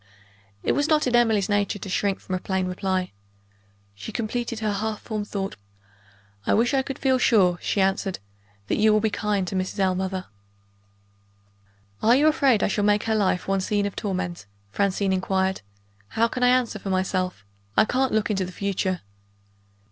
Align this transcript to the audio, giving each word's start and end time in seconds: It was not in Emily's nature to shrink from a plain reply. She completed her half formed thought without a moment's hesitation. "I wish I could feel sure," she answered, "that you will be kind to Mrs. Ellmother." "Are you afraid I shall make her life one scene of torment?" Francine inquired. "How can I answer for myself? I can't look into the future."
It 0.63 0.71
was 0.71 0.87
not 0.87 1.05
in 1.05 1.15
Emily's 1.15 1.47
nature 1.47 1.77
to 1.77 1.87
shrink 1.87 2.19
from 2.19 2.33
a 2.33 2.39
plain 2.39 2.65
reply. 2.65 3.11
She 3.93 4.11
completed 4.11 4.59
her 4.59 4.71
half 4.73 4.99
formed 5.01 5.27
thought 5.27 5.55
without 5.55 5.59
a 5.59 6.49
moment's 6.49 6.49
hesitation. 6.49 6.51
"I 6.51 6.53
wish 6.55 6.73
I 6.73 6.81
could 6.83 6.97
feel 6.99 7.17
sure," 7.19 7.59
she 7.61 7.81
answered, 7.81 8.17
"that 8.65 8.77
you 8.79 8.91
will 8.91 8.99
be 8.99 9.11
kind 9.11 9.47
to 9.47 9.53
Mrs. 9.53 9.77
Ellmother." 9.77 10.25
"Are 12.01 12.15
you 12.15 12.25
afraid 12.27 12.63
I 12.63 12.67
shall 12.67 12.83
make 12.83 13.03
her 13.03 13.13
life 13.13 13.47
one 13.47 13.61
scene 13.61 13.85
of 13.85 13.95
torment?" 13.95 14.47
Francine 14.71 15.13
inquired. 15.13 15.61
"How 16.07 16.27
can 16.27 16.41
I 16.41 16.47
answer 16.49 16.79
for 16.79 16.89
myself? 16.89 17.45
I 17.77 17.85
can't 17.85 18.11
look 18.11 18.31
into 18.31 18.43
the 18.43 18.51
future." 18.51 19.01